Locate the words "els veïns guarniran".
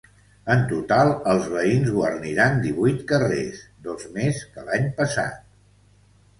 1.33-2.57